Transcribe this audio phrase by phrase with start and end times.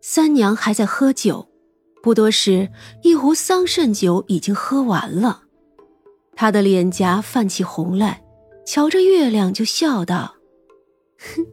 [0.00, 1.48] 三娘还在喝酒，
[2.02, 2.70] 不多时，
[3.02, 5.42] 一壶桑葚酒已经喝完了。
[6.34, 8.22] 她的脸颊泛起红来，
[8.64, 10.36] 瞧着月亮就笑道
[11.36, 11.46] ：“哼，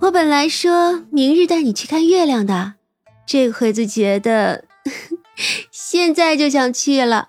[0.00, 2.74] 我本来说明日带你去看月亮的，
[3.26, 4.64] 这回子觉得
[5.70, 7.28] 现在就想去了。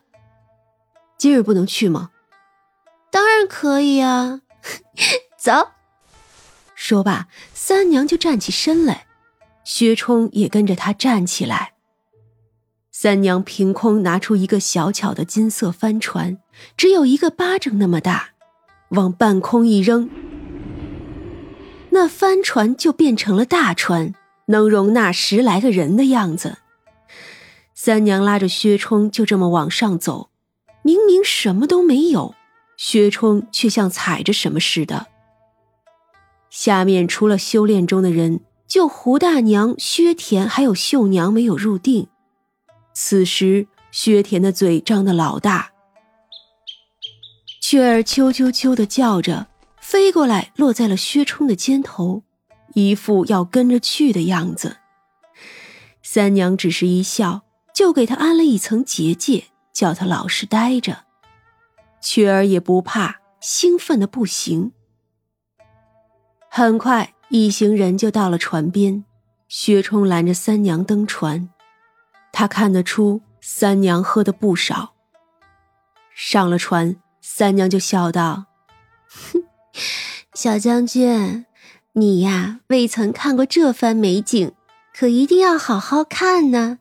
[1.17, 2.11] 今日不能去吗？
[3.11, 4.41] 当然可以啊，
[5.37, 5.71] 走。”
[6.73, 9.04] 说罢，三娘就站起身来。
[9.65, 11.73] 薛冲也跟着他站起来。
[12.91, 16.37] 三娘凭空拿出一个小巧的金色帆船，
[16.77, 18.29] 只有一个巴掌那么大，
[18.91, 20.09] 往半空一扔，
[21.89, 24.13] 那帆船就变成了大船，
[24.45, 26.59] 能容纳十来个人的样子。
[27.73, 30.29] 三娘拉着薛冲就这么往上走，
[30.81, 32.33] 明明什么都没有，
[32.77, 35.07] 薛冲却像踩着什么似的。
[36.49, 38.41] 下面除了修炼中的人。
[38.67, 42.07] 就胡大娘、薛田还有秀娘没有入定。
[42.93, 45.71] 此时，薛田的嘴张得老大，
[47.61, 49.47] 雀儿啾啾啾的叫着，
[49.79, 52.23] 飞过来落在了薛冲的肩头，
[52.73, 54.77] 一副要跟着去的样子。
[56.01, 57.41] 三娘只是一笑，
[57.73, 61.05] 就给他安了一层结界，叫他老实待着。
[61.99, 64.71] 雀儿也不怕，兴奋的不行。
[66.49, 67.14] 很快。
[67.37, 69.03] 一行人就到了船边，
[69.49, 71.49] 薛冲拦着三娘登船。
[72.31, 74.93] 他看得出三娘喝的不少。
[76.15, 78.45] 上了船，三娘就笑道
[79.11, 79.43] ：“哼，
[80.33, 81.45] 小将军，
[81.91, 84.53] 你呀未曾看过这番美景，
[84.97, 86.79] 可一定要好好看呢。”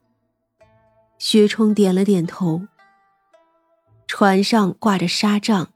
[1.19, 2.69] 薛冲点了点头。
[4.07, 5.73] 船上挂着纱帐，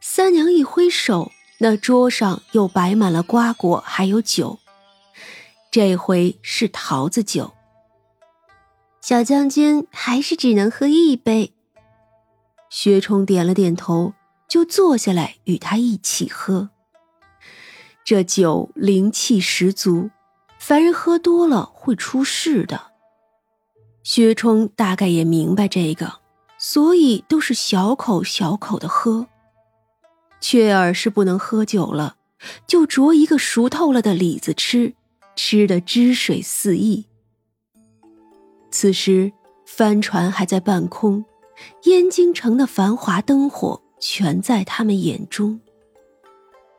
[0.00, 1.30] 三娘一挥手。
[1.58, 4.58] 那桌上又摆满了瓜果，还有酒。
[5.70, 7.52] 这回是桃子酒。
[9.00, 11.52] 小将军还是只能喝一杯。
[12.70, 14.14] 薛冲点了点头，
[14.48, 16.70] 就坐下来与他一起喝。
[18.04, 20.10] 这酒灵气十足，
[20.58, 22.92] 凡人喝多了会出事的。
[24.02, 26.20] 薛冲大概也明白这个，
[26.58, 29.28] 所以都是小口小口的喝。
[30.46, 32.16] 雀儿是不能喝酒了，
[32.66, 34.92] 就啄一个熟透了的李子吃，
[35.34, 37.06] 吃得汁水四溢。
[38.70, 39.32] 此时
[39.64, 41.24] 帆船还在半空，
[41.84, 45.58] 燕京城的繁华灯火全在他们眼中。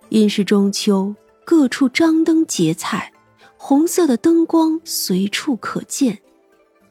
[0.10, 3.12] 因是中秋，各处张灯结彩，
[3.58, 6.20] 红色的灯光随处可见，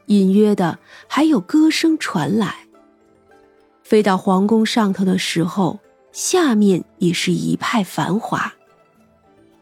[0.07, 2.67] 隐约的还有歌声传来。
[3.85, 5.79] 飞到皇宫上头的时候。
[6.15, 8.55] 下面也是一派繁华。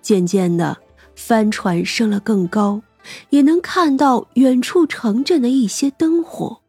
[0.02, 0.76] 渐渐的，
[1.16, 2.82] 帆船升了更高，
[3.30, 6.60] 也能看到远处城镇的一些灯火，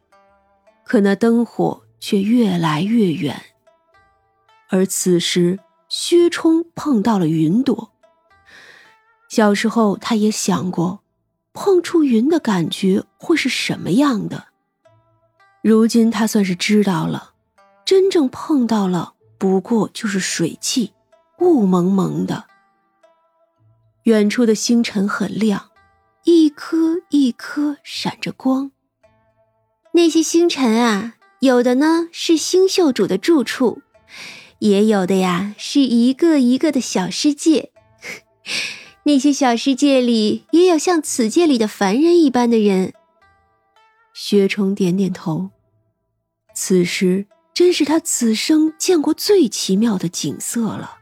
[0.86, 3.40] 可那灯火却越来越远。
[4.70, 7.92] 而此时，薛冲碰到了云朵。
[9.28, 11.02] 小时候，他也想过，
[11.52, 14.46] 碰触云的感觉会是什么样的。
[15.62, 17.34] 如今，他算是知道了，
[17.84, 19.16] 真正碰到了。
[19.44, 20.94] 不过就是水汽，
[21.40, 22.46] 雾蒙蒙的。
[24.04, 25.70] 远处的星辰很亮，
[26.24, 28.72] 一颗一颗闪着光。
[29.92, 33.82] 那些星辰啊，有的呢是星宿主的住处，
[34.60, 37.74] 也有的呀是一个一个的小世界。
[39.04, 42.94] 那些小世界里也有像此界里的凡人一般的人。
[44.14, 45.50] 薛冲点点头。
[46.56, 47.28] 此时。
[47.54, 50.98] 真是他此生见过最奇妙的景色了。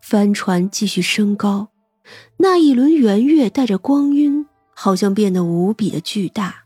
[0.00, 1.68] 帆船继续升高，
[2.38, 6.64] 那一轮圆月带着光晕，好像变得无比的巨大。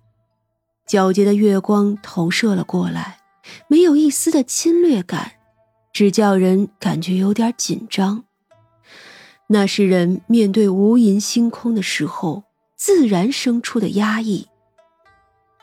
[0.87, 3.19] 皎洁的月光投射了过来，
[3.69, 5.33] 没有一丝的侵略感，
[5.93, 8.25] 只叫人感觉有点紧张。
[9.49, 12.45] 那是人面对无垠星空的时候
[12.75, 14.49] 自然生出的压抑。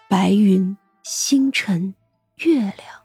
[0.07, 1.95] 白云、星辰、
[2.37, 2.98] 月亮。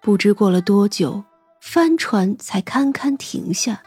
[0.00, 1.24] 不知过了多久，
[1.60, 3.82] 帆船才堪堪停下。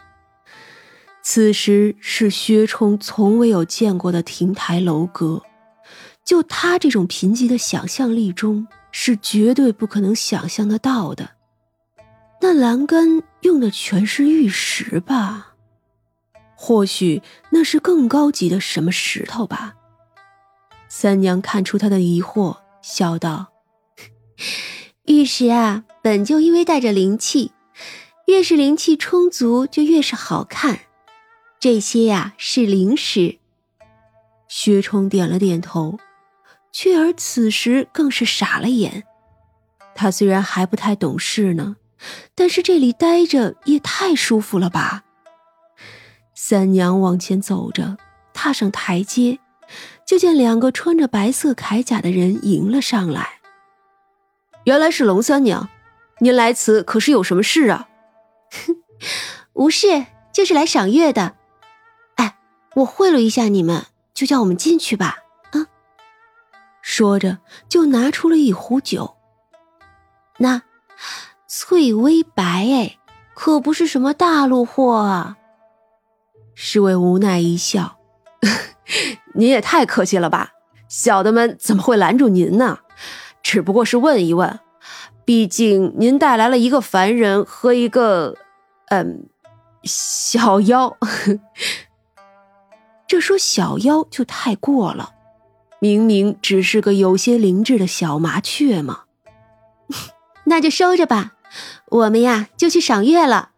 [1.22, 5.42] 此时是薛冲从未有见过的亭台楼阁，
[6.24, 11.30] 就他这种贫瘠的想象力中，是绝对不可能想象得到的。
[12.40, 15.54] 那栏杆用的全是玉石吧？
[16.56, 19.74] 或许那是更高级的什么石头吧？
[20.88, 23.52] 三娘看出他的疑惑，笑道
[25.06, 27.52] ：“玉石啊。”本就因为带着灵气，
[28.26, 30.80] 越是灵气充足，就越是好看。
[31.60, 33.38] 这些呀是灵石。
[34.48, 36.00] 薛冲点了点头，
[36.72, 39.04] 雀儿此时更是傻了眼。
[39.94, 41.76] 他虽然还不太懂事呢，
[42.34, 45.04] 但是这里待着也太舒服了吧。
[46.34, 47.96] 三娘往前走着，
[48.34, 49.38] 踏上台阶，
[50.04, 53.41] 就见两个穿着白色铠甲的人迎了上来。
[54.64, 55.68] 原来是龙三娘，
[56.20, 57.88] 您来此可是有什么事啊？
[59.54, 61.34] 无事，就是来赏月的。
[62.16, 62.36] 哎，
[62.76, 65.18] 我贿赂一下你们，就叫我们进去吧。
[65.50, 65.66] 啊！
[66.80, 67.38] 说着
[67.68, 69.16] 就拿出了一壶酒。
[70.38, 70.62] 那
[71.48, 72.98] 翠微白，哎，
[73.34, 75.36] 可不是什么大陆货啊。
[76.54, 77.98] 侍卫无奈一笑
[79.34, 80.52] ：“您也太客气了吧，
[80.88, 82.78] 小的们怎么会拦住您呢？
[83.42, 84.60] 只不过是问一问，
[85.24, 88.36] 毕竟您带来了一个凡人和一个……
[88.88, 89.28] 嗯。”
[89.84, 90.96] 小妖，
[93.08, 95.10] 这说小妖就太过了，
[95.80, 99.00] 明明只是个有些灵智的小麻雀嘛。
[100.46, 101.32] 那就收着吧，
[101.88, 103.50] 我们呀就去赏月了。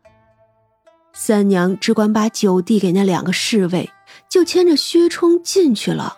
[1.13, 3.91] 三娘只管把酒递给那两个侍卫，
[4.27, 6.17] 就牵着薛冲进去了。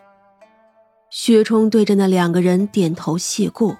[1.18, 3.78] 薛冲对着那两个人点头谢过。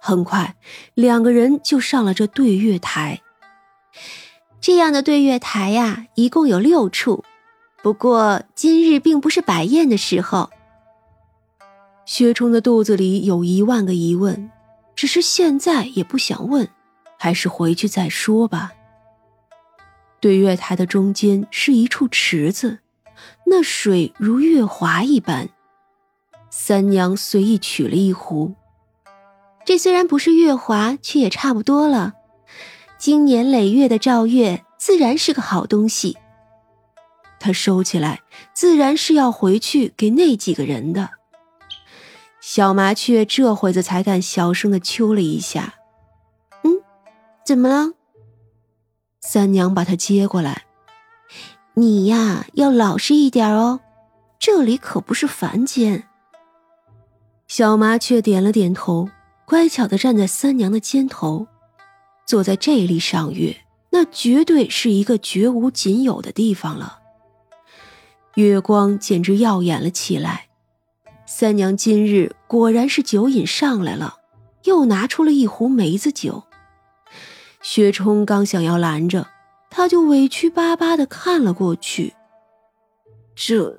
[0.00, 0.56] 很快，
[0.94, 3.20] 两个人就上了这对月台。
[4.58, 7.22] 这样的对月台呀，一共有六处。
[7.82, 10.48] 不过今日并不是摆宴的时候。
[12.06, 14.50] 薛冲的肚子里有一万个疑问，
[14.96, 16.66] 只是现在也不想问，
[17.18, 18.72] 还是回去再说吧。
[20.20, 22.78] 对月台的中间是一处池子，
[23.46, 25.48] 那水如月华一般。
[26.50, 28.54] 三娘随意取了一壶，
[29.64, 32.14] 这虽然不是月华，却也差不多了。
[32.96, 36.16] 经年累月的照月，自然是个好东西。
[37.40, 38.22] 他收起来，
[38.54, 41.10] 自然是要回去给那几个人的。
[42.40, 45.74] 小麻雀这会子才敢小声的啾了一下。
[46.62, 46.80] 嗯，
[47.44, 47.94] 怎么了？
[49.20, 50.64] 三娘把它接过来。
[51.76, 53.80] 你呀，要老实一点哦，
[54.38, 56.04] 这里可不是凡间。
[57.48, 59.08] 小麻雀点了点头，
[59.44, 61.48] 乖巧的站在三娘的肩头。
[62.24, 63.56] 坐在这里赏月，
[63.90, 67.00] 那绝对是一个绝无仅有的地方了。
[68.36, 70.46] 月光简直耀眼了起来。
[71.26, 74.18] 三娘今日果然是酒瘾上来了，
[74.62, 76.44] 又拿出了一壶梅子酒。
[77.60, 79.26] 薛冲刚想要拦着，
[79.76, 82.14] 他就委屈巴巴的看了过去。
[83.34, 83.76] 这……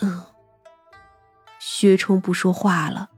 [0.00, 0.22] 嗯，
[1.58, 3.10] 薛冲不说话了。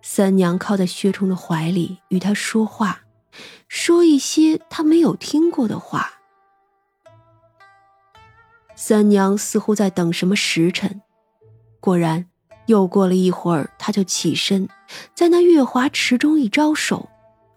[0.00, 3.02] 三娘靠在薛冲的怀里，与他说话。
[3.68, 6.14] 说一些他没有听过的话。
[8.74, 11.02] 三娘似乎在等什么时辰，
[11.78, 12.30] 果然，
[12.64, 14.66] 又过了一会儿，她就起身，
[15.14, 17.10] 在那月华池中一招手，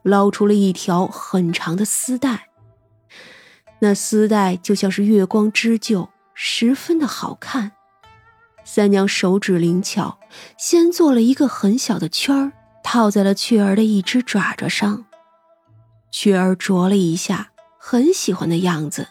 [0.04, 2.50] 捞出了一条很长的丝带。
[3.80, 7.74] 那丝带就像是月光织就，十分的好看。
[8.64, 10.20] 三娘手指灵巧，
[10.58, 12.52] 先做了一个很小的圈儿，
[12.84, 15.06] 套在了雀儿的一只爪爪上。
[16.12, 19.08] 雀儿啄了一下，很喜欢的样子。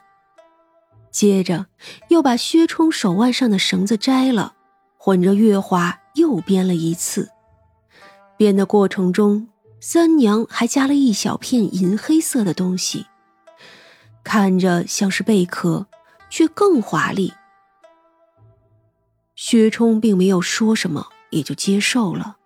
[1.10, 1.66] 接着
[2.08, 4.54] 又把薛冲手腕上的绳子摘了，
[4.98, 7.30] 混着月华又编了一次。
[8.36, 9.48] 编的过程中，
[9.80, 13.06] 三娘还加了一小片银黑色的东西，
[14.26, 15.86] 看着像是贝壳，
[16.28, 17.32] 却更华丽。
[19.36, 22.38] 薛冲并没有说什么，也就接受了。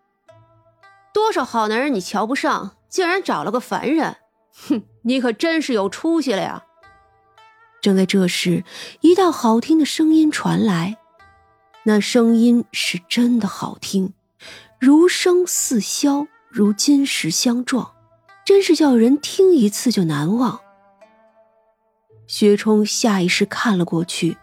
[1.14, 4.18] 多少好男人你瞧不上，竟然找了个凡人！
[4.68, 6.64] 哼，你可真是有出息了呀！
[7.80, 8.62] 正在这时，
[9.00, 10.98] 一道好听的声音传来，
[11.84, 14.12] 那声音是真的好听，
[14.78, 17.94] 如声似箫，如金石相撞，
[18.44, 20.60] 真是叫人听一次就难忘。
[22.30, 24.36] 薛冲下意识看了过去，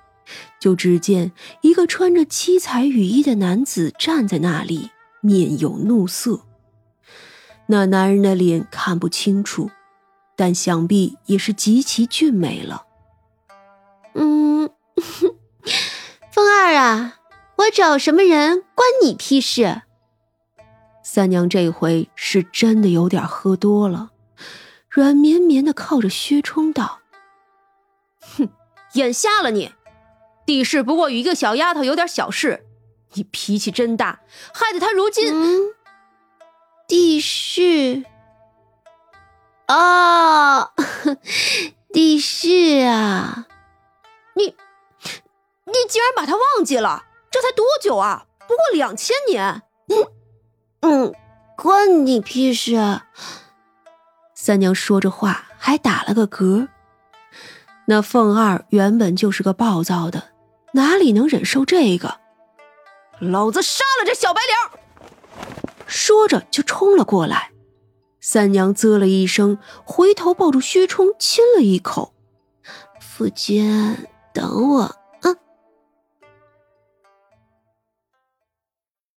[0.60, 4.91] 就只见一个穿着七彩雨衣的男子站在那里，
[5.22, 6.41] 面有怒色。
[7.67, 9.72] 那男人的脸看不清楚。
[10.36, 12.84] 但想必也是极其俊美了。
[14.13, 14.70] 嗯，
[16.32, 17.15] 风儿啊，
[17.56, 19.82] 我找什么人关你屁事？
[21.01, 24.12] 三娘这回是真的有点喝多了，
[24.91, 27.07] 软绵绵的靠着薛冲道：“哼，
[28.94, 29.74] 眼瞎了你！
[30.46, 32.65] 地势不过与一个小丫头有点小事，
[33.13, 34.22] 你脾气真大，
[34.53, 35.74] 害得她如今……
[36.88, 38.06] 地势。”
[39.67, 40.72] 哦，
[41.91, 43.46] 地势啊！
[44.36, 44.56] 你，
[45.65, 47.03] 你竟然把他忘记了？
[47.29, 48.25] 这才多久啊？
[48.48, 49.63] 不过两千年。
[50.79, 51.13] 嗯，
[51.58, 52.75] 关你屁事！
[52.75, 53.08] 啊！
[54.34, 56.70] 三娘说着话还打了个嗝。
[57.89, 60.32] 那凤二原本就是个暴躁的，
[60.74, 62.20] 哪里能忍受这个？
[63.20, 64.82] 老子杀了这小白脸！
[65.86, 67.51] 说着就冲了过来。
[68.20, 72.13] 三娘啧了一声，回头抱住薛冲亲了一口。
[73.00, 73.96] 夫君，
[74.34, 74.96] 等我。